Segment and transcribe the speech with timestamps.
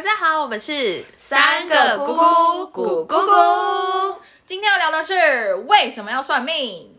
[0.00, 6.90] 大家好，我们是三个姑姑姑姑姑，今天要聊的是为什么要算命。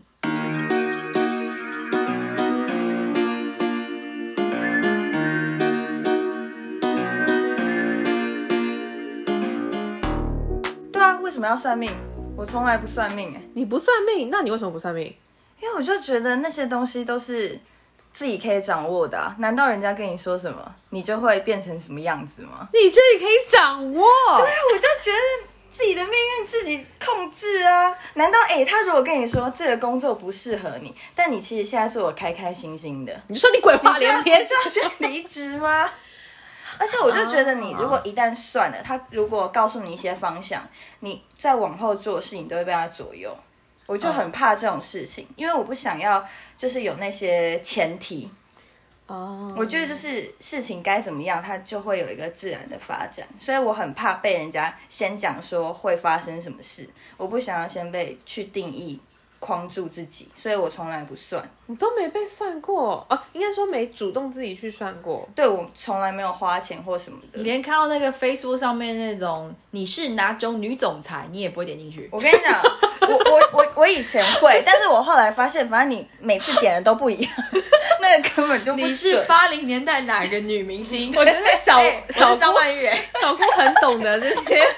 [10.92, 11.90] 对啊，为什么要算命？
[12.36, 15.12] 我从来不算命哎、你不算命，那你为什么不算命？
[15.60, 17.58] 因为我就觉得那些东西都是
[18.12, 19.34] 自己可以掌握的、啊。
[19.38, 22.68] 难道人家跟你说什么，你就会变成什么样子吗？
[22.72, 24.06] 你这里可以掌握，
[24.38, 27.96] 对啊我就觉得自己的命运自己控制啊。
[28.14, 35.90] 难道哎、他如果跟你说这个工作不适合你，但你其实现在做的开开心心的，你就说你鬼话连篇，就要去离职吗？
[36.78, 40.66] 而且我就觉得，你如果一旦算了，他如果告诉你一些方向，
[41.00, 43.36] 你再往后做事情都会被他左右。
[43.86, 48.30] 我就很怕这种事情，因为我不想要就是有那些前提。
[49.08, 58.98] 哦，我觉得就是事情该怎么样，它就会有一个自然的发展，所以我很怕被人家先讲说会发生什么事，我不想要先被去定义
[59.42, 61.42] 框住自己，所以我从来不算。
[61.66, 65.28] 你都没被算过哦，应该说没主动自己去算过。
[65.34, 67.42] 对我从来没有花钱或什么的你。
[67.42, 72.08] 连看到那个 Facebook 上面那种你是哪种女总裁，你也不会点进去。
[72.12, 72.62] 我跟你讲，
[73.02, 77.32] 我我我我以前会，但是我后来发现，反正你每次点的都不一样，
[78.00, 81.12] 那个根本就不你是八零年代哪个女明星？
[81.16, 82.88] 我觉得小 小姑张曼玉。
[83.20, 84.68] 小姑很懂得这些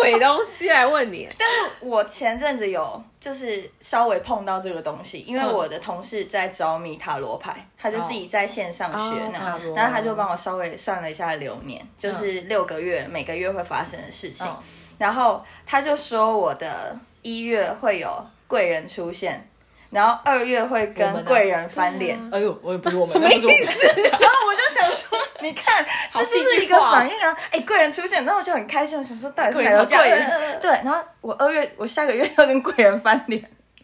[0.00, 5.52] 鬼东西来问你，但是我前阵子有就是稍微碰到这个东西，因为嗯。
[5.52, 9.38] 我的同事在招米塔罗牌，他就自己在线上学哦那
[9.74, 14.56] 然后他就帮我稍微算了一下流年，就是六个月每个月会发生的事情，嗯。
[14.98, 19.46] 然后他就说我的一月会有贵人出现。
[19.90, 23.86] 然后二月会跟贵人翻脸，哎呦，我也不是我们，什么意思？
[24.00, 27.36] 然后我就想说，你看， 这就是一个反应啊！
[27.50, 30.60] 哎，贵人出现，然后我就很开心，我想说，到底是贵人？
[30.60, 33.42] 对，然后我二月，我下个月要跟贵人翻脸。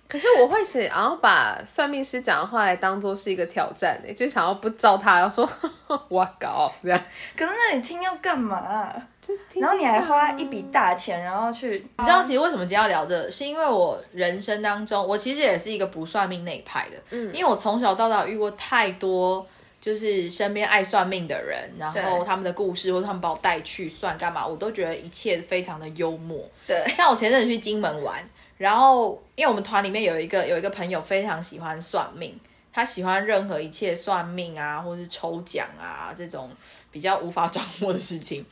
[0.09, 5.49] 可是我会想要把算命师讲的话来当做是一个挑战诶，就想要不照他说，
[6.09, 7.01] 我搞这样，
[7.37, 13.31] 可是那你听要干嘛、就听然后你还花一笔大钱，然后去，你知道其实为什么今天要聊这个？
[13.31, 19.47] 是因为我人生当中，我其实也是一个不算命那一派的，嗯，因为我从小到大遇过太多。
[19.79, 26.41] 就是身边爱算命的人，然后他们的故事，或者他们把我带去算干嘛，我都觉得一切非常的幽默。
[26.67, 28.17] 对，像我前阵子去金门玩，
[28.57, 32.39] 然后因为我们团里面有一个有一个朋友非常喜欢算命，
[32.73, 36.51] 他喜欢任何一切算命啊，或是抽奖啊这种
[36.91, 38.45] 比较无法掌握的事情。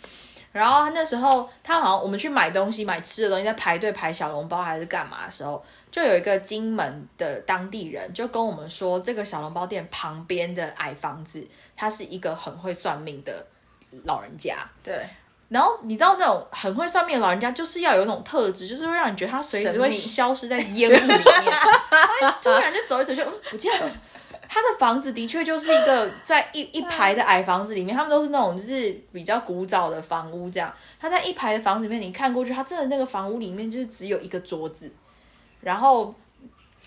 [0.53, 5.61] 然后他那时候，他好像我们去买东西、买吃的东西，在排队排小笼包还是干嘛的时候，
[5.91, 11.45] 就有一个金门的当地人就跟我们说，这个小笼包店旁边的矮房子，
[11.75, 13.45] 他是一个很会算命的
[14.05, 14.59] 老人家。
[14.81, 15.05] 对，
[15.49, 21.15] 然后你知道那种很会算命的老人家，就是要有一种特质，就是会让你觉得他随时会消失在烟雾里面，
[22.43, 23.91] 突然就走一走就、嗯、不见了。
[24.47, 30.73] 他的房子的确就是一个在一 一排的矮房子里面，他们都是那种就是比较古早的房屋这样。
[31.01, 34.91] 他在一排的房子里面，你看过去，他真的那个房屋里面就是只有一个桌子，
[35.61, 36.15] 然后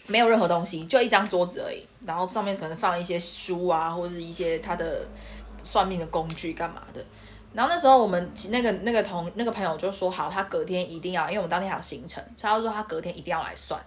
[0.05, 1.85] 没有任何东西，就一张桌子而已。
[2.05, 5.07] 然后上面可能放一些书啊，或者一些他的
[5.63, 7.03] 算命的工具干嘛的。
[7.53, 13.81] 然后那时候我们那个那个同那个朋友就说好，他隔天一定要，因为我们当天还有行程，所以他说他隔天一定要来算。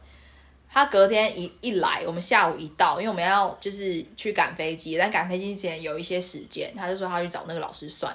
[0.73, 8.15] 他隔天一一来，我们下午一到，因为我们要就是去赶飞机，但赶飞机之前有一些时间，他就说他去找那个老师算。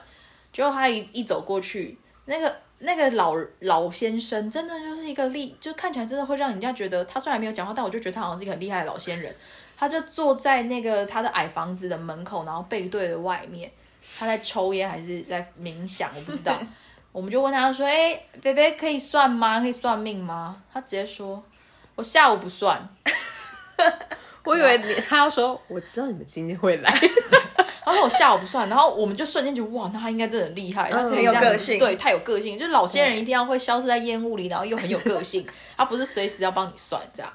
[0.53, 9.35] 结果他一一走过去，那个那个老老先生真的就是一个厉，就看起来真的会让人家觉得他虽然没有讲话，但我就觉得他好像是一个很厉害的老仙人。
[9.77, 13.69] 他就坐在那个他的矮房子的门口，然后背对着外面，
[14.17, 16.57] 他在抽烟还是在冥想，我不知道。
[17.11, 19.61] 我们就问他说：“哎、贝贝可以算吗？
[19.61, 21.41] 可以算命吗？”他直接说
[21.95, 22.89] ：“我下午不算。
[24.43, 26.91] 我以为你他要说，我知道你们今天会来，”
[27.85, 32.57] 他说：“我下午不算。”然后我们就瞬间觉得哇，那他应该真的很厉害，他可以这样很有个性对，太有个性。
[32.57, 35.47] 就是老仙人一定要会消失在烟雾里，然后又很有个性，
[35.77, 37.31] 他不是随时要帮你算这样。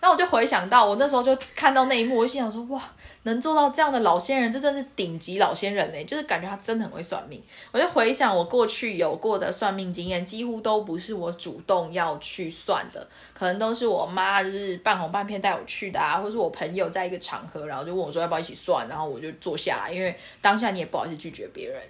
[0.00, 2.82] 那我就回想到，我那时候就看到那一幕，我就心想说，哇，
[3.24, 6.04] 能做到这样的老仙人，这真是顶级老仙人嘞！
[6.04, 7.40] 就是感觉他真的很会算命。
[7.70, 21.80] 我就回想我过去有过的算命经验，几乎都不是我主动要去算的，可能都是我妈就是半红半骗带我去的啊，或是我朋友在一个场合，然后就问我说要不要一起算，然后我就坐下来，因为当下你也不好意思拒绝别人。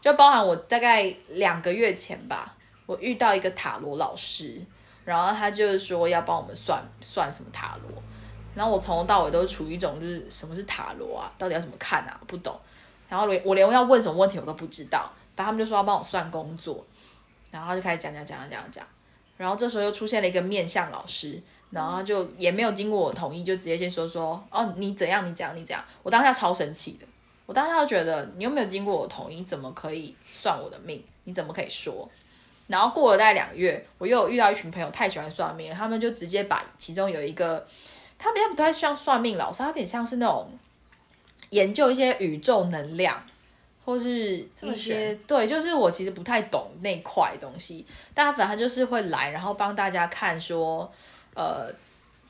[0.00, 2.56] 就包含我大概两个月前吧，
[2.86, 4.58] 我遇到一个塔罗老师，
[5.04, 8.02] 然后他就是说要帮我们算算什么塔罗，
[8.54, 12.58] 然后我从头到尾都处于一种就是什么是塔罗啊，到底要怎么看啊，不懂。
[13.08, 16.84] 然后连我连要问什么问题我都不知道，反正他们就说要帮我算工作，
[17.50, 18.86] 然后就开始讲讲讲讲讲，
[19.36, 27.06] 然后这时候又出现了一个面相老师，然后就也没有经过我同意，就直接先说说哦你怎样你怎样你怎样，我当下超生气的，
[27.46, 31.02] 我当下就觉得你又没有经过我同意，怎么可以算我的命？
[31.24, 32.08] 你怎么可以说？
[32.68, 37.66] 然后过了大概两个月，我又遇到一群朋友太喜欢算命，他们就直接把其中有一个，
[38.22, 40.52] 他们他不太像算命老师，他有点像是那种
[41.48, 43.20] 研究一些宇宙能量，
[43.82, 50.92] 或是一些对，就是我其实不太懂那块东西，但他反正就是会来，然后帮大家看说，
[51.34, 51.72] 呃，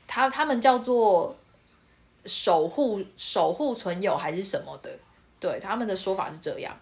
[0.07, 1.35] 他他们叫做
[2.25, 4.89] 守护守护存有还是什么的，
[5.41, 6.73] 对，他们的说法是这样。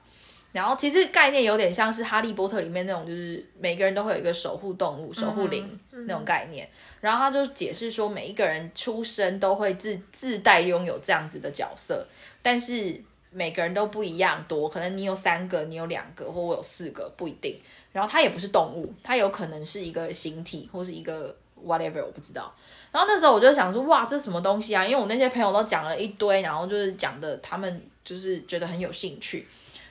[0.51, 6.67] 然后其实概念有点像是《哈利波特》里面那种，就是每个人都会有一个守护动物、守护灵那种概念。
[6.99, 12.03] 然后他就解释说，每一个人出生都会自自带拥有这样子的角色，
[12.41, 12.99] 但是
[13.29, 17.59] 每个人都不一样多，可能你有三个，你有两个，或我有四个，不一定。
[17.91, 22.51] 然后它也不是动物，它有可能是一个形体，或是一个 whatever，我不知道。
[22.91, 24.83] 然后那时候我就想说，哇，这什么东西啊？
[24.83, 29.47] 因为我那些朋友都讲了一堆，然后就是讲的，他们就是觉得很有兴趣。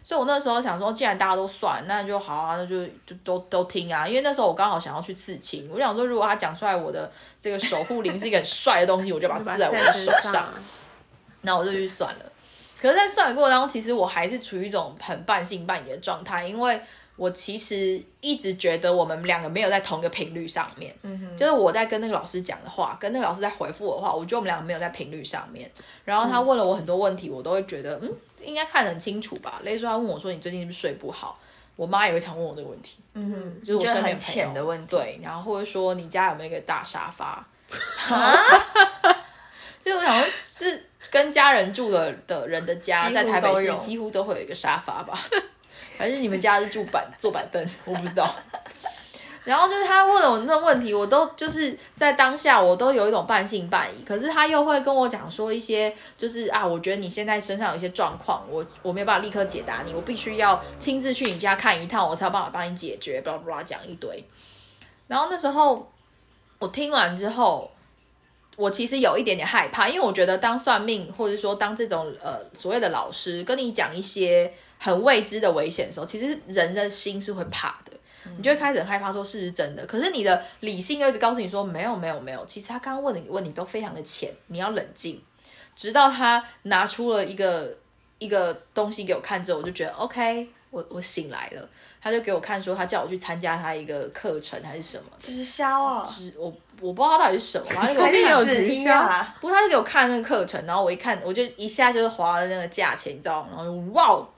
[0.09, 4.09] 所以我那时候想说，既然大家都算，那就好啊，那就就都都听啊。
[4.09, 10.49] 因为那时候我刚好想要去刺青，我想说，如果他讲出来我的这个守护灵是一个很帅的东西，我就把它 刺在我的手上。
[11.43, 12.21] 那我就去算了。
[12.81, 16.81] 可是，在算的过程当中，其实我还是处于一种很半信半疑的状态，因为
[17.19, 20.95] 我其实一直觉得我们两个没有在同一个频率上面。
[21.03, 21.37] 嗯哼。
[21.37, 25.71] 就是我在跟那个老师讲的话，跟那个老师在回复我的话，我觉得我们两个没有在频率上面。
[26.07, 28.11] 然后他问了我很多问题，我都会觉得，嗯。
[28.41, 29.61] 应该看得很清楚吧？
[29.65, 31.39] 例如说，他问我说：“你最近是不是睡不好？”
[31.75, 32.99] 我妈也会常问我这个问题。
[33.15, 37.45] 嗯哼，就是我身边浅的问对，然后或者说你家有没有一个大沙发？
[38.09, 38.37] 啊？
[39.85, 45.19] 就我想说，是跟家人住的的人的家，在台北市几乎都会有一个沙发吧？
[45.99, 47.67] 还是你们家是住板坐板凳？
[47.85, 48.27] 我不知道。
[49.45, 54.05] 然后就是他问了我那问题，我都就是在当下我都有一种半信半疑。
[54.05, 63.23] 可是他又会跟我讲说一些，就是啊，我觉得你现在身上有一些状况，我我没有办法立刻解答你，我必须要亲自去你家看一趟，我才有办法帮你解决。
[63.23, 64.23] 巴拉巴拉讲一堆。
[65.07, 65.91] 然后那时候
[66.59, 67.71] 我听完之后，
[68.57, 77.93] 我其实有一点点害怕，因为我觉得当算命或者说当这种呃所谓的老师跟你讲一些很未知的危险的时候，其实人的心是会怕的。
[78.37, 79.87] 你就会开始很害怕，说是不是真的？
[79.87, 82.45] 可是你的理性又一直告诉你说没有，没有，没有。
[82.47, 85.23] 其实他刚刚问的问题都非常的浅，你要冷静。
[85.75, 87.75] 直到他拿出了一个
[88.19, 91.69] 一个东西给我看之后，我就觉得 OK，我我醒来了。
[92.01, 96.05] 他就给我看说，他叫我去参加他一个课程还是什么直销啊？
[96.05, 96.47] 直我
[96.81, 99.27] 我不知道他到底是什么，反正肯定有直销。
[99.41, 103.49] 不过他就给我看那个课程，然后我一看，我就一下就是划了那个价钱，你知道吗？
[103.57, 104.29] 然后哇，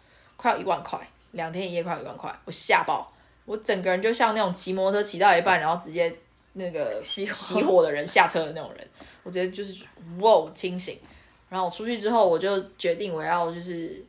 [0.41, 0.99] 快要一万块，
[1.33, 3.13] 两天一夜快要一万块，我吓爆。
[3.45, 6.11] 我整个人就像那种骑摩托车骑到一半，然后直接
[6.55, 8.89] 那个熄熄火的人下车的那种人，
[9.23, 9.85] 我觉得就是
[10.21, 10.99] 哇清醒。
[11.51, 14.03] 然后我出去之后，我就决定我要就是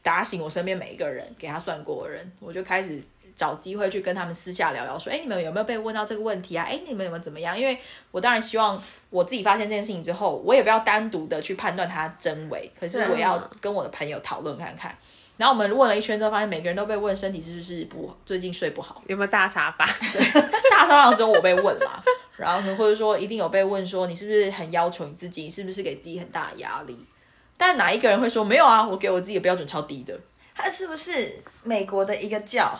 [0.00, 3.02] 打醒我身边每一个人，给他算过的人，我就开始
[3.34, 6.64] 找机会去跟他们私下聊聊，说，哎，你们有没有被问到这个问题啊？
[6.64, 7.58] 哎，你们有没有怎么样？
[7.58, 7.76] 因为
[8.12, 14.96] 我当然希望我自己发现这件事情之后，我也不要单独的去判断它真伪，可是我要跟我的朋友讨论看看。
[15.36, 19.84] 然后我们问了一圈之后，发现每个人都被问身体是不是不最近睡不好，有没有大沙发？
[20.12, 20.22] 对，
[20.70, 22.02] 大沙发只有我被问啦。
[22.36, 27.04] 然后或者说一定有被问说你是不是很要求你自己，是不是给自己很大的压力？
[27.56, 28.86] 但哪一个人会说没有啊？
[28.86, 30.18] 我给我自己的标准超低的。
[30.54, 32.78] 他是不是美国的一个教？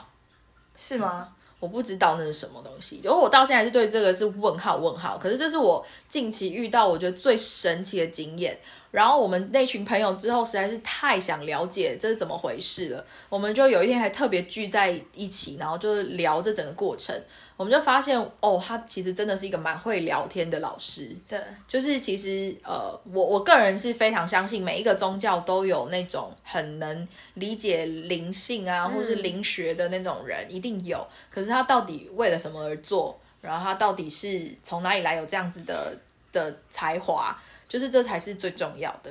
[0.77, 1.29] 是吗？
[1.65, 5.17] 我不知道那是什么东西，就我到现在是对这个是问号问号。
[5.17, 8.59] 可是这是我近期遇到我觉得最神奇的经验。
[8.91, 17.19] 然后我们那群朋友之后实在是太想了解这是怎么回事了，我们就有一天还特别聚在一起，然后就是聊这整个过程。
[17.57, 21.15] 我们就发现，哦，他其实真的是一个蛮会聊天的老师。
[21.29, 31.07] 对，就是其实呃，我我个人是非常相信每一个宗教都有那种很能理解灵性啊，或是灵学的那种人，一定有。
[31.31, 33.19] 可是他到底为了什么而做？
[33.41, 35.97] 然后他到底是从哪里来有这样子的
[36.33, 37.39] 的才华？
[37.69, 39.11] 就是这才是最重要的，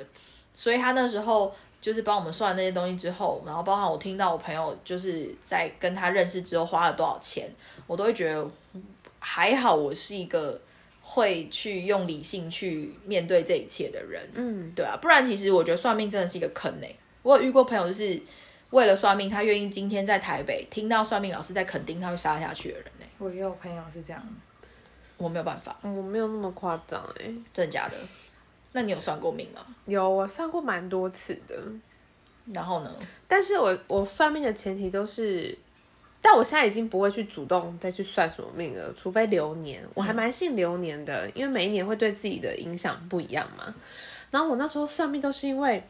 [0.54, 7.46] 所以他那时候就是帮我们算那些东西之后，然后包含我听到我朋友就是在跟他认识之后花了多少钱，
[7.86, 8.50] 我都会觉得
[9.18, 10.58] 还好，我是一个
[11.02, 16.96] 会去用理性去面对这一切的人，嗯，对啊，不然其实我觉得算命真的是一个坑诶。
[17.22, 18.18] 我有遇过朋友就是
[18.70, 23.04] 为了算命，他愿意今天在台北听到算命老师在肯定他会杀下去的人呢。
[23.18, 24.22] 我也有朋友是这样，
[25.18, 27.96] 我没有办法，我没有那么夸张诶，真的假的？
[28.76, 29.64] 那你有算过命吗？
[29.86, 31.56] 有，我算过蛮多次的。
[32.52, 32.90] 然后呢？
[33.28, 35.56] 但是我我算命的前提都是，
[36.20, 39.80] 但我现在已经不会去主动再去算什么命了，除非流年。
[39.94, 43.72] 我还蛮信流年的，因为每一年会对自己的影响不一样嘛。
[44.32, 45.82] 然后我那时候算命都是因为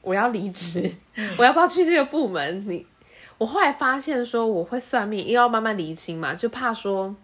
[0.00, 0.88] 我要离职，
[1.36, 2.64] 我要不要去这个部门？
[2.68, 2.86] 你
[3.38, 7.14] 我后来发现说我会算命，因为要慢慢厘清嘛，就怕说。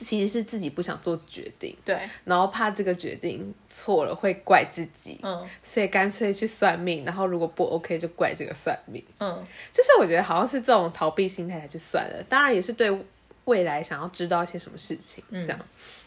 [0.00, 5.46] 这其实是自己不想做决定，对，然后怕这个决定错了会怪自己，嗯。
[5.62, 9.04] 所以干脆去算命，然后如果不 OK 就怪这个算命。
[9.18, 12.90] 嗯，就是我觉得好像是这种逃避心态才去算的，当然也是对
[13.44, 15.58] 未来想要知道一些什么事情这样。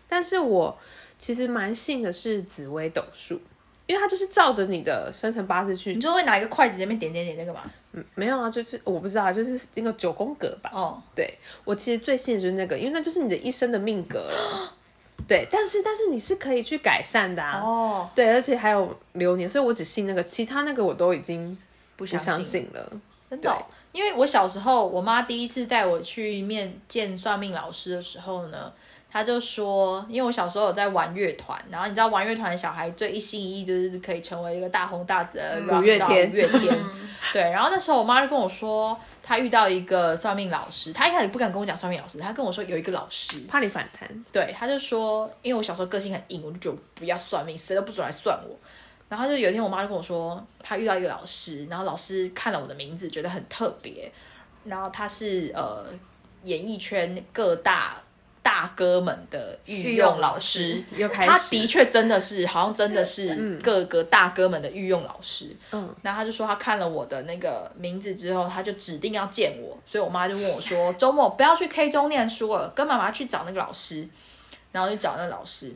[0.10, 0.76] 但是我
[1.20, 3.40] 其实蛮信的是紫微斗数，
[3.86, 7.62] 因为它就是照着你的生辰八字去你，就会拿一个筷子在那边点点点那个嘛？
[7.92, 10.72] 嗯没有啊，就是我不知道啊，就是那个九宫格吧。
[10.74, 11.32] 哦，对
[11.64, 14.74] 我其实最信的就是那个，因为那就是你的一生的命格了。
[15.28, 17.60] 对，但是但是你是可以去改善的啊。
[17.60, 21.56] 哦，对，而且还有流年，所以我只信那个，其他那个我都已经
[21.96, 22.92] 不不相相信了。
[23.30, 28.72] 真的哦、因为我小时候，我妈第一次带我去面见算命老师的时候呢，
[29.14, 36.86] 她就说，因为我小时候有在玩乐团，然后你知道玩乐团的小孩最一心一意就是可以成为一个大红大紫的 rock 五月 star，天五月天，
[37.32, 37.44] 对。
[37.44, 48.58] 然后那时候我妈就跟我说，她遇到一个算命老师，她一开始不敢跟我讲算命老师，她跟我说有一个老师，怕你反弹，对，她就说，因为我小时候个性很硬，我就觉得不要算命，谁都不准来算我。
[49.10, 54.12] 然后就有一天，我妈就跟我说，她遇到一个老师，然后老师看了我的名字，觉得很特别，
[54.64, 55.86] 然后他是呃
[56.46, 58.02] 演艺圈各大
[58.44, 65.56] 大哥们的御用老师，他的确真的是，好像真的是各个大哥们的御用老师。
[65.72, 74.08] 嗯，然后他就说他看了我的那个名字之后，他就指定要见我，所以我妈就问我说，周末不要去 K 中念书了，跟妈妈去找那个老师，
[74.72, 75.74] 然后就找那个老师。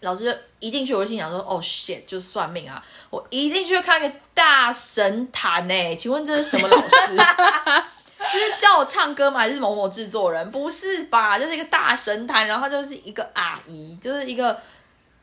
[0.00, 2.80] 老师就一进去，我就心想说：“哦、shit，就算命啊！”
[3.10, 7.16] 我一进去就看一个大神坛呢，请问这是什么老师？
[8.18, 9.40] 就是叫我唱歌吗？
[9.40, 10.50] 还是某某制作人？
[10.50, 11.38] 不是吧？
[11.38, 14.60] 就是一个大神坛，然后就是一个阿姨，就是一个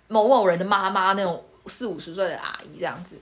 [0.08, 3.16] 某某人的妈妈那种四五十岁的阿姨这样子。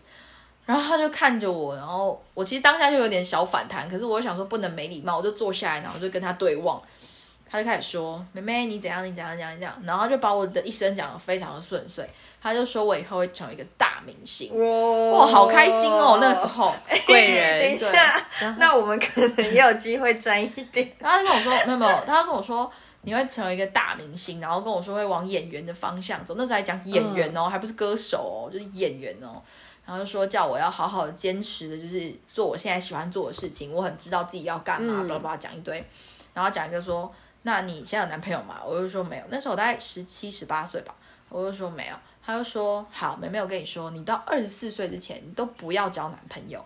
[0.65, 6.81] 然后他就看着我，然后我其实当下就有点小反弹，可是我想说不能没礼貌，我就坐下来，然后就跟他对望。
[7.53, 9.05] 他就开始说：“妹妹，你怎样？
[9.05, 9.29] 你怎样？
[9.33, 9.51] 怎样？
[9.53, 12.03] 怎样？”然后他就把我的一生讲得非常的顺遂。
[12.41, 16.17] 他就说我以后会成为一个大明星，哇哇，好开心哦！
[16.19, 16.73] 那个时候，
[17.05, 18.25] 贵人等一下，
[18.57, 20.91] 那我们可能也有机会沾一点。
[20.97, 22.69] 然后他跟我说没有没有，他跟我说
[23.03, 26.33] 你会成为一个大明星，然后跟我说会往演员的方向走。
[26.35, 29.39] 那时候还讲演员哦，还不是歌手哦，就是演员哦。
[29.85, 33.71] 然后就说叫我要好好的坚持的，就是做我现在喜欢做的事情。
[33.71, 35.85] 我很知道自己要干嘛，嗯巴拉巴拉讲一堆。
[36.33, 38.61] 然后讲一个说，那你现在有男朋友吗？
[38.65, 39.23] 我就说没有。
[39.29, 40.93] 那时候我大概十七十八岁吧，
[41.29, 41.95] 我就说没有。
[42.25, 46.63] 他就说好，妹妹，我跟你说，你到二十四岁之前，你都不要交男朋友。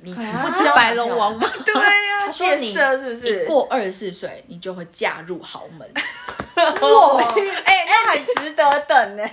[0.00, 1.46] 你不是交白龙王吗？
[1.66, 3.44] 对呀、他说戒你是不是？
[3.44, 5.86] 一过二十四岁，你就会嫁入豪门。
[6.56, 7.24] 哇，
[7.66, 9.24] 哎、那很值得等呢。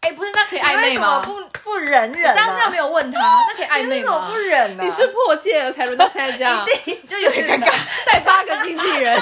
[0.00, 1.20] 哎、不是，那可以暧昧吗？
[1.22, 2.34] 不不忍忍、啊？
[2.34, 4.36] 当下没有问他，那可以暧昧吗不？
[4.38, 6.66] 忍呢、你是破戒了才轮到现在这样，
[7.06, 7.70] 就有点尴尬。
[8.06, 9.14] 带八个经纪人，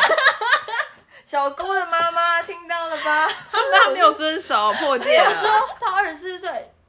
[1.30, 3.28] 小姑的妈妈听到了吧？
[3.52, 5.60] 他们还没有遵守破戒我说了。
[5.78, 6.48] 到二十四岁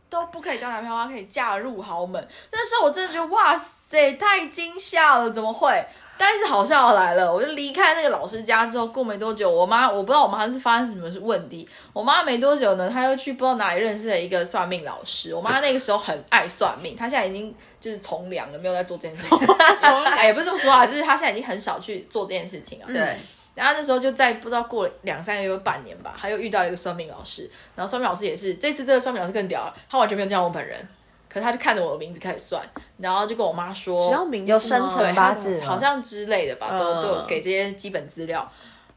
[0.09, 2.25] 都不可以交男朋友，他可以嫁入豪门。
[2.49, 5.85] 那时候我真的觉得哇塞，太惊吓了，怎么会？
[6.17, 15.35] 但是好笑来了，我就离开那个老师家之后，过没多久，我妈我不知道我妈是发生什么问题，我妈没多久呢，她又去不知道哪里认识了一个算命老师。
[15.35, 19.37] 我妈那个时候很爱算命，她现在已经就是从良了，没有在做这件事情。
[20.15, 22.87] 哎，也不是这么说啊，就是她现在已经很少去做这件事情啊。
[22.87, 23.17] 对，
[23.55, 30.79] 然后那时候就在不知道过了两三个月，半年吧，他又遇到一个算命老师，然后算命老师也是这次这个算命老师更屌了，他完全没有见我本人，
[31.27, 32.63] 可是他就看着我的名字开始算，
[32.97, 38.49] 然后就跟我妈说只，要名字有生吗辰对，他八字好像之类的吧，都嗯都有给这些基本资料，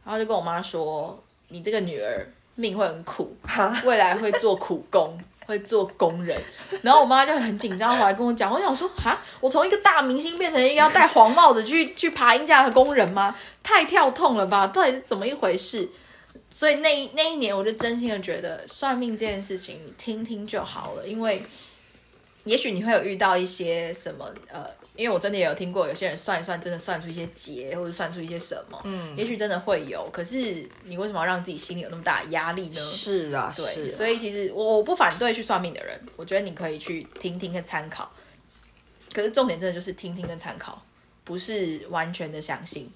[0.05, 3.37] 然后就跟我妈说，你这个女儿命会很苦，
[3.85, 5.19] 未来会做苦工。
[5.47, 6.41] 会做工人，
[6.83, 13.35] 然后我妈就很紧张，回来跟我讲，我想说，啊，我从一个大明星变成一个要戴黄帽子去去爬音架的工人吗？
[13.63, 14.67] 太跳痛了吧？
[14.67, 15.89] 到底是怎么一回事？
[16.49, 21.43] 所以那一那一年，我就真心的觉得算命这件事情，你听听就好了，因为
[22.45, 32.81] 也许你会有遇到一些什么呃，因为我真的也有听过有些人算一算，真的算出一些结，或者算出一些什么，嗯，也许真的会有，可是你为什么要让自己心里有那么大的压力呢？
[32.85, 38.11] 是啊，对，是啊所以其实我我不反对去算命的人，我觉得你可以去听听跟参考。
[39.13, 40.83] 可是重点真的就是听听跟参考，
[41.25, 42.91] 不是完全的相信。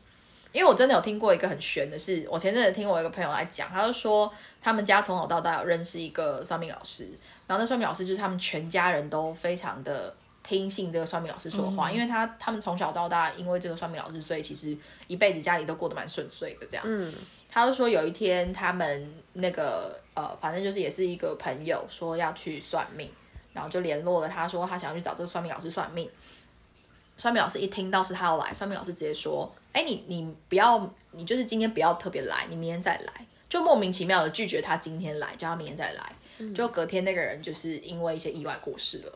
[0.53, 7.11] 因为我真的有听过一个很玄的是，我前阵子听我一个朋友来讲，他就说他们家从小到大有认识一个算命老师，
[7.47, 10.15] 然后那算命老师就是他们全家人都非常的
[10.47, 14.77] 听信这个算命老师说的嗯话，因为他他们从小到大因为这个算命老师，所以其实
[15.09, 16.85] 一辈子家里都过得蛮顺遂的这样。
[16.87, 17.13] 嗯，
[17.49, 23.11] 他就说有一天他们那个呃，反正就是也是一个朋友说要去算命，
[23.53, 26.09] 然后就联络了他说他想要去找这个算命老师算命。
[27.19, 36.13] 算命老师一听到是他要来，算命老师直接说：“哎，你你不要，你就是今天不要特别来，你明天再来。”就莫名其妙的拒绝他今天来，叫他明天再来。
[36.55, 39.13] 就隔天那个人就是因为一些意外过世了。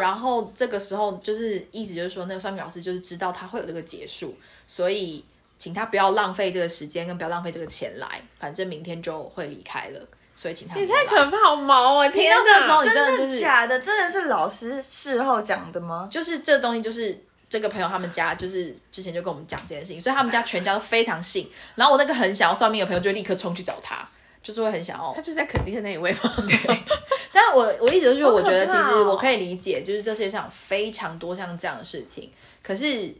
[0.00, 4.34] 然后这个时候就是意思就是说，那个算命老师就是知道他会有这个结束，
[4.66, 5.24] 所以
[5.58, 10.00] 请他不要浪费这个时间，跟不要浪费这个钱来，反正明天就会离开了，
[10.36, 10.86] 所以请他不你。
[10.86, 12.08] 太可怕，好毛啊！
[12.08, 13.80] 听听到这个时候，你真的就是的假的？
[13.80, 16.08] 真的是老师事后讲的吗？
[16.10, 17.24] 就是这东西就是。
[17.50, 21.50] 这个朋友他们家就是之前就跟我们讲这件事情，所以他们家全家都非常信。
[21.74, 24.08] 然后我那个很想要算命的朋友就立刻冲去找他，
[24.42, 26.34] 就是会很想要他就是在肯定的那一位吗？
[27.32, 32.30] 但我我一直就是我觉得，其实我可以理解，就是这世界上非常多像这样的事情，
[32.62, 33.14] 可是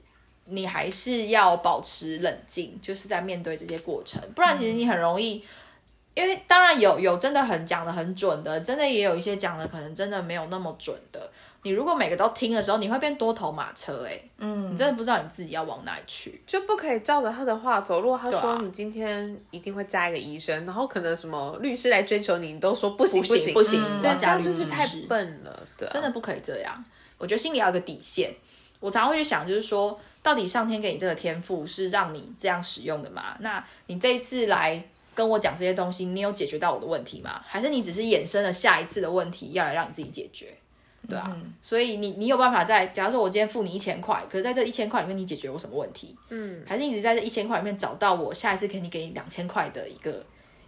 [0.47, 5.45] 你还是要保持冷静，就是在面对这些过程，不然其实你很容易。
[6.12, 11.31] 因为当然有有真的很讲的很准的，真的也有一些讲的可能真的没有那么准的。
[11.62, 16.40] 你如果每个都听的时候，你会变多头马车哎、嗯你，真的不知道你自己要往哪里去。
[16.47, 18.00] 就不可以照着他的话走。
[18.00, 26.85] 如果他说你今天一定会加一个医生，然后可能什么律师来追求你，你都说不行不行行不行，这样就是太笨了，对啊，真的不可以这样。
[27.19, 28.35] 我觉得心里要有个底线。
[28.81, 33.37] 我常常会去想，就是说，到底上天给你这个天赋是让你这样使用的吗？
[33.40, 34.83] 那你这一次来
[35.14, 37.43] 跟我讲这些东西，你有解决到我的问题吗？
[37.45, 40.57] 还是你只是衍生了下一次的问题，要来让你自己解决？
[41.11, 46.17] 对啊，所以你你有办法在，假如说我今天付你一千块，可是在这一千块里面，你解决我什么问题？
[46.31, 50.25] 嗯，还是一直在这一千块里面找到我下一次肯定给你两千块的一个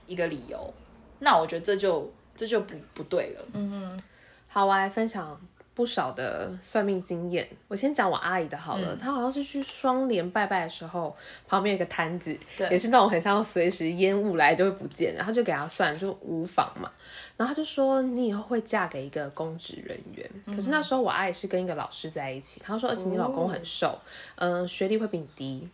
[0.07, 0.75] 一个理由？
[1.21, 3.47] 那我觉得这就这就不不对了。
[3.55, 4.03] 嗯
[4.49, 5.41] 好，我来分享
[5.75, 7.49] 不少的算命经验。
[7.69, 12.37] 我先讲我阿姨的好了，她好像是去双联拜拜的时候，旁边有个摊子，
[12.71, 16.91] 也是那种很像随时烟雾来就会不见，然后就给她算，就无妨嘛。
[17.37, 23.99] 然后她就说你以后会嫁给一个公职人员，可是那时候我阿姨是跟一个老师在一起，她说而且你老公很瘦，
[24.37, 25.69] 嗯、学历会比你低。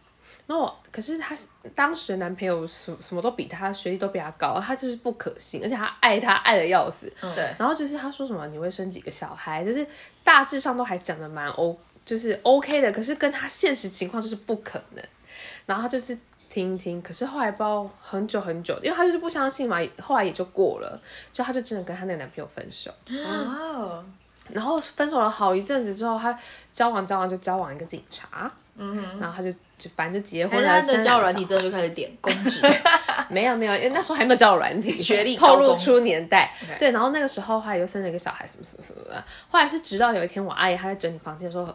[0.48, 1.36] 然后我，可是她
[1.74, 7.06] 当时的男朋友什什么都比她学历都比她高，她就是不可信，而且她爱他爱的要死。
[7.20, 9.86] 对，然后就是她说什么你会生几个小孩，就是
[10.24, 15.04] 大致上都还讲的蛮 O，就是 OK 的，可是跟她现实情况就是不可能。
[15.66, 20.98] 然后他就是听一听，可是后来不知道很久很久，因为她就是不相信嘛，后来也就过了，
[21.30, 22.90] 就她就真的跟她那个男朋友分手。
[23.10, 24.02] 哦，
[24.48, 26.36] 然后分手了好一阵子之后，她
[26.72, 32.60] 交往交往就交往一个警察，嗯哼，然后她就就反正就结婚了，生交友软体小孩真的就开始点公职，
[33.30, 36.52] 没有没有，因为那时候还没有交友软体，学历透露出年代。
[36.78, 39.24] 对，然后那个时候他又生了一个小孩，什么什么什么的。
[39.48, 41.72] 后来是直到有一天，我阿姨她在整理房间的时候，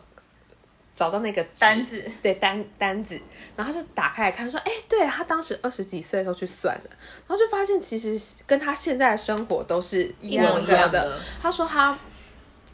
[0.94, 3.20] 找到那个单子，对单单子，
[3.56, 6.90] 然后他就打开来看，说：“哎、对她当时二十几岁的时候去算的，
[7.26, 11.20] 然后就发现其实跟她现在的生活都是一模一样样的的。
[11.42, 11.98] 他说她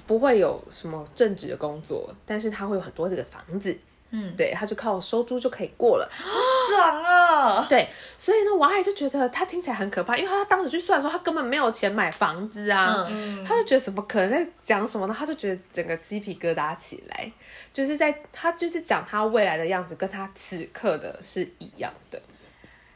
[0.07, 3.77] 不会有什么正职的工作，但是他会有很多这个房子。
[4.11, 6.09] 嗯，对，他就靠收租就可以过了。
[6.11, 6.27] 好
[6.69, 7.65] 爽啊！
[7.69, 15.15] 对，所以呢，王阿姨就觉得他听起来很可怕，因为他当时去算的时候，他根本没有钱买房子啊，嗯他就觉得怎么可能在讲什么呢？
[15.17, 17.31] 他就觉得整个鸡皮疙瘩起来，
[17.71, 22.19] 就是在他就是讲他未来的样子，跟他此刻的是一样的。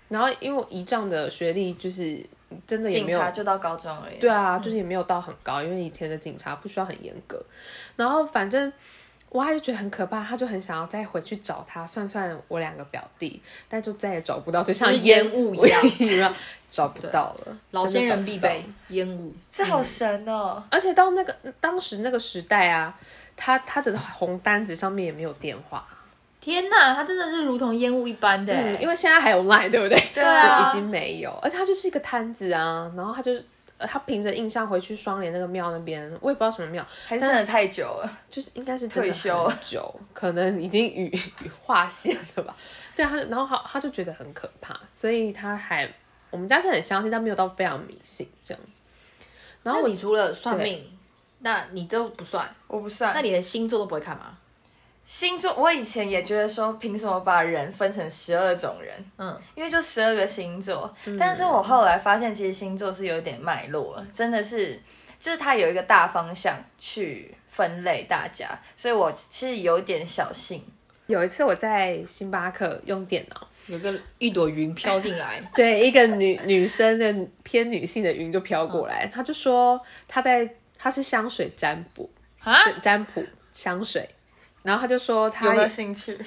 [0.10, 2.23] 然后因为我姨丈的学历就是
[2.67, 4.19] 真的也警没有察就到高中而已。
[4.19, 7.43] 对啊，就是也没有到很高，因为以前的警察不需要很严格。
[7.95, 8.71] 然后反正
[9.34, 16.34] 我阿姨就觉得很可怕，他就很想要再回去找他算算我两个表弟，但就再也找不到，就像就是烟烟雾一样，
[16.69, 17.58] 找不到了。
[17.72, 19.34] 老真的找不先人必备烟雾。
[19.52, 20.63] 这好神哦！
[20.69, 22.96] 而且到那个当时那个时代啊，
[23.36, 25.84] 他他的红单子上面也没有电话，
[26.39, 30.00] 天哪，他真的是如同烟雾一般的、嗯，因为现在还有 Line，对不对？
[30.13, 33.43] 对啊已经没有，而且他就是一个摊子啊，然后他就是。
[33.84, 38.19] 呃他凭着印象回去双连那个庙那边，我也不知道什么庙，还是真的太久了。
[38.30, 41.08] 就是应该是真的退休很久，可能已经与
[41.43, 42.56] 与 划线了吧。
[42.96, 45.91] 对，他然后他他就觉得很可怕，所以他还
[46.32, 48.63] 我们家是很相信，但没有到非常迷信这样。
[49.63, 50.84] 然后你除了算命，
[51.39, 53.13] 那你都不算，我不算。
[53.13, 54.38] 那你的星座都不会看吗？
[55.06, 58.94] 星座，我以前也觉得说，凭什么把人分成十二种人？
[59.18, 60.94] 嗯，因为就十二个星座。
[61.20, 64.82] 但是我后来发现，其实星座是有点脉络了，真的是，
[65.20, 70.63] 就是它有一个大方向去分类大家，所以我其实有点小信。
[71.08, 77.13] 有一次我在星巴克用电脑，有个一朵云飘进来， 对一个女女生的
[77.44, 82.10] 偏女性的云就飘过来，她就说她在她是香水占卜。
[82.39, 84.10] 啊，占卜，香水，
[84.63, 86.17] 然后他就说他有没有兴趣？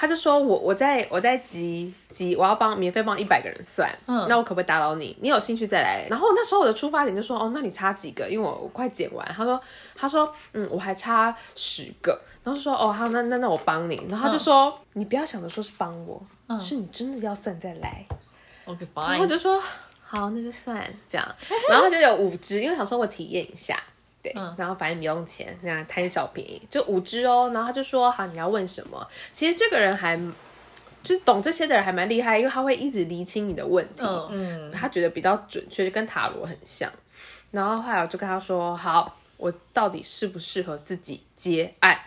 [0.00, 5.16] 他就说我我在我在集集，我要帮免费帮一百个人算，嗯那我可不可以打扰你？
[5.20, 6.06] 你有兴趣再来？
[6.08, 8.28] 然后那时候我的出发点就说，哦，那你差几个？
[8.28, 9.26] 因为我我快剪完。
[9.36, 9.60] 他说
[9.96, 12.16] 他说嗯，我还差十个。
[12.44, 14.00] 然后就说哦好，那那那我帮你。
[14.08, 16.22] 然后他就说、你不要想着说是帮我，
[16.60, 18.04] 是你真的要算再来。
[18.66, 19.60] OK 然后就说
[20.00, 21.28] 好，那就算这样。
[21.68, 23.76] 然后就有五只，因为想说我体验一下，
[24.22, 27.50] 对，嗯然后反正不用钱，那样贪小便宜，就五支哦。
[27.52, 29.06] 然后他就说好，你要问什么？
[29.32, 30.20] 其实这个人还
[31.02, 36.90] 就懂这些的人还蛮厉害，因为他会一直厘清你的问题，嗯嗯，他觉得比较准确，就跟塔罗很像。
[37.50, 41.98] 然后后来我就跟他说好，我到底适不适合自己接案？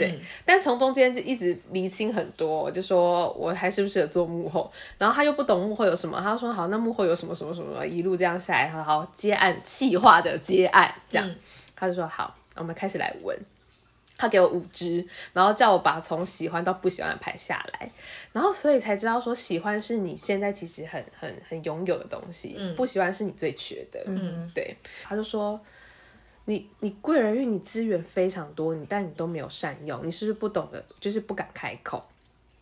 [0.00, 11.36] 对，但从中间就一直厘清很多，我就说我还适不适合做幕后，然后他又不懂幕后有什么，他说好，那幕后有什么什么什么，一路这样下来，好好接案，气化的接案，这样，嗯
[11.76, 13.38] 他就说好，我们开始来问。
[14.18, 17.90] 他给我五支，然后叫我把从喜欢到不喜欢的排下来，
[18.32, 23.98] 然后所以才知道说喜欢是你现在其实很很很拥有的东西，不喜欢是你最缺的。
[24.04, 24.76] 嗯，对。
[25.04, 25.58] 他就说
[26.44, 32.04] 你你贵人运，你资源非常多，你但你都没有善用，你是不是不懂得，就是不敢开口？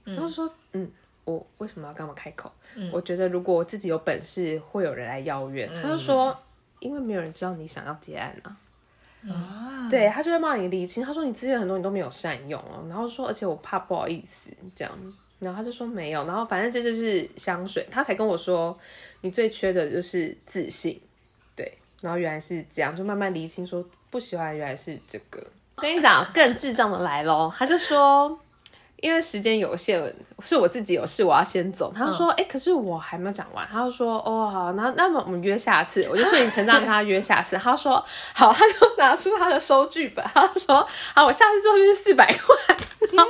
[0.04, 0.90] 然后说嗯。
[1.24, 2.50] 我为什么要跟我开口？
[2.90, 5.70] 我觉得如果我自己有本事，会有人来邀约。
[5.82, 6.34] 他就说，
[6.78, 8.56] 因为没有人知道你想要结案啊。
[9.30, 18.74] 啊，对他就在帮你理清，他说你资源很多，你都没有善用哦，然后说而且我怕不好意思这样，然后他就说没有，然后反正这就是香水，他才跟我说
[19.20, 21.07] 你最缺的就是自信，对，
[22.00, 25.42] 然后原来是这样，就慢慢理清说不喜欢原来是这个。
[25.76, 28.38] 我跟你讲，更智障的来喽，他就说。
[29.00, 31.92] 因为时间有限，是我自己有事，我要先走。
[31.96, 37.56] 他就说：“哎、可是我还没有讲完。”他就说：“哦，好，那那么我们约下次。”我就顺理成章跟他约下次。
[37.56, 40.84] 他说：“好。”他就拿出他的收据本，他就说
[41.14, 42.76] ：“好，我下次做就是四百块。”
[43.08, 43.22] 天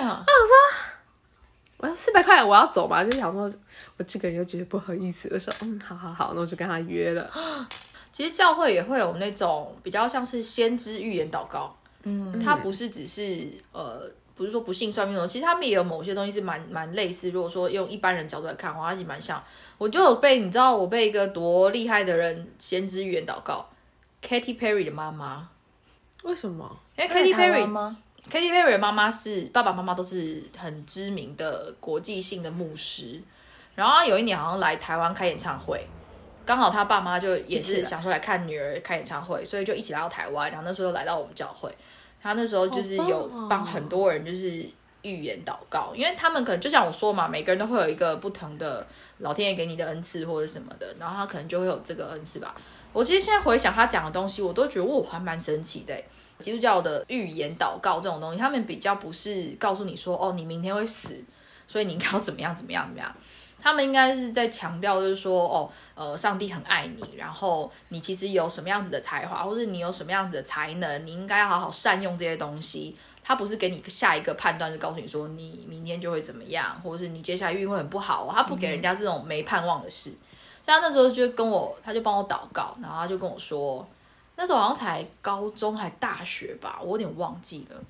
[0.00, 3.52] 啊我说：“四百块，我要走嘛？”就想说，
[3.98, 7.30] 我这个人又觉得不好意思，我说：“嗯，好好好，那我就跟他约了。
[8.12, 14.02] 其实教会也会有那种比较像是先知预言祷告，嗯，它不是只是呃，
[14.34, 17.30] 不是说不信算命那种，其实他们也有某些东西是蛮蛮类似。
[17.30, 19.42] 如果说用一般人角度来看的话，它其实蛮像。
[19.78, 23.66] 我就有被你知道我被一个多厉害的人先知预言祷告
[24.22, 25.48] ，Katy Perry 的妈妈，
[26.22, 26.78] 为什么？
[26.96, 27.96] 因为 Katy Perry 吗
[28.30, 33.20] ？Katy Perry 的妈妈是爸爸妈妈都是很知名的国际性的牧师，
[33.74, 35.84] 然后他有一年好像来台湾开演唱会，
[36.44, 41.70] 刚好他爸妈就也是想说来看女儿开演唱会，所以就一起来到台湾，然后那时候来到我们教会，
[42.22, 44.66] 他那时候就是有哦帮很多人就是
[45.02, 48.86] 预言祷告，因为他们可能就像我说嘛，每个人都会有一个不同的
[49.18, 52.54] 老天爷给你的恩赐或者什么的，然后他可能就会有这个恩赐吧。
[52.92, 56.04] 我其实现在回想他讲的东西，我都觉得我还蛮神奇的欸。
[56.38, 61.14] 基督教的预言祷告这种东西，他们比较不是告诉你说，哦，你明天会死，
[61.68, 63.16] 所以你应该要怎么样怎么样怎么样。
[63.62, 72.96] 他们应该是在强调，就是说，哦，呃，上帝很爱你，然后你其实有什么样子的才华，或者你有什么样子的才能，你应该要好好善用这些东西。
[73.24, 80.12] 他不是给你下一个判断，就告诉你说你明天就会怎么样，或者是你接下来运会很不好、他不给人家这种没盼望的事。
[80.66, 83.88] 像那时候就跟我，他就帮我祷告，然后他就跟我说，
[84.34, 87.80] 那时候好像才高中还大学吧，我有点忘记了。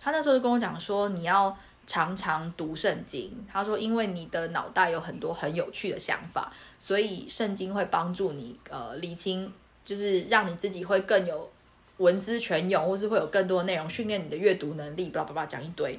[0.00, 1.56] 他那时候就跟我讲说，你要
[1.86, 3.32] 常常读圣经。
[3.50, 9.52] 他说，因为你的脑袋有很多很有趣的想法，所以圣经会帮助你呃理清，
[9.84, 11.50] 就是让你自己会更有
[11.98, 15.98] 文思泉涌，或是会有更多的内容训练你的阅读能力，巴拉巴拉讲一堆。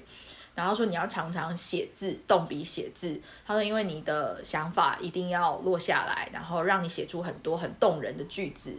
[0.54, 3.22] 然后说你要常常写字，动笔写字。
[3.46, 8.74] 他说，因为你的想法一定要落下来，然后让你写出很多很动人的句子。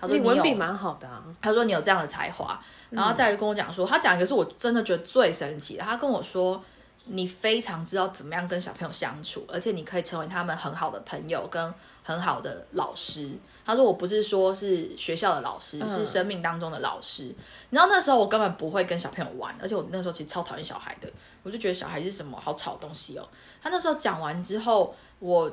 [0.00, 1.22] 他说你文笔蛮好的啊。
[1.42, 2.60] 他说你有这样的才华，
[2.90, 6.62] 然后再来跟我讲说，他讲一个是我真的觉得最神奇的，他跟我说
[7.06, 13.32] 你非常知道怎么样跟小朋友相处，而且你可以成为他们很好的朋友跟很好的老师。
[13.64, 17.32] 他说我不是说是学校的老师，是生命当中的老师。
[17.70, 21.08] 然后那时候我根本不会跟小朋友玩，而且我那时候其实超讨厌小孩的，
[21.44, 23.28] 我就觉得小孩是什么好吵的东西哦。
[23.62, 25.48] 他那时候讲完之后，我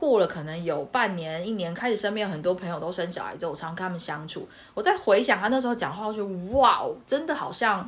[0.00, 4.48] 过了可能有半年、一年，开始身边有很多朋友都生小孩之后，我常常跟他们相处。
[4.72, 7.86] 我在回想他那时候讲话，我觉得哇哦，真的好像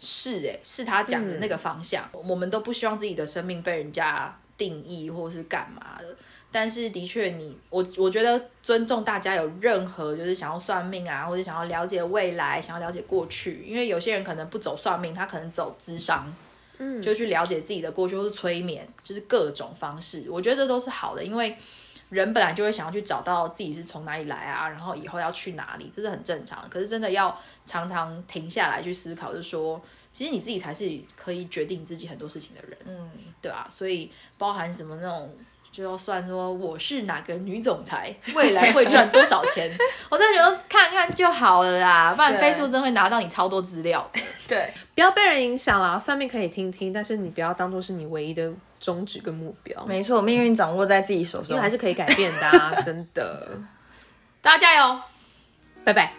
[0.00, 2.04] 是诶，是他讲的那个方向。
[2.10, 6.06] 我们都不希望自己的生命被人家定义或是干嘛的。
[6.50, 16.26] 但是的确你，我我觉得尊重大家有任何就是想要算命啊，或者想要了解未来、想要了解过去，因为有些人可能不走算命，他可能走智商。
[17.02, 21.56] 就去了解自己的过去，或是催眠，就是各种方式，我觉得这都是好的，因为
[22.10, 26.68] 人本来就会想要去找到自己是从哪里来啊，然后以后要去哪里，这是很正常。
[26.68, 29.80] 可是真的要常常停下来去思考，就是说，
[30.12, 35.34] 其实你自己才是可以决定自己很多事情的人，嗯，对啊，所以包含什么那种。
[35.72, 39.74] 就要算说我是哪个女总裁， 未来会赚多少钱，
[40.10, 44.08] 我真的觉得看看就好了啦，不然飞速真会拿到你超多资料。
[44.46, 53.48] 对，不要被人影响啦，算命可以听听，但是你不要当做是你唯一的宗旨跟目标，没错，命运掌握在自己手上，因为还是可以改变的，啊，真的。
[54.42, 55.00] 大家加油，
[55.84, 56.12] 拜拜。